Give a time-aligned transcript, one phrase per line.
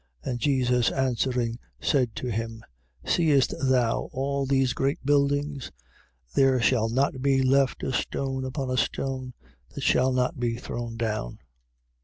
[0.25, 0.31] 13:2.
[0.31, 2.63] And Jesus answering, said to him:
[3.05, 5.71] Seest thou all these great buildings?
[6.33, 9.35] There shall not be left a stone upon a stone,
[9.75, 11.37] that shall not be thrown down.